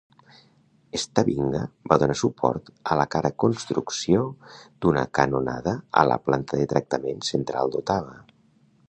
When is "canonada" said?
5.19-5.75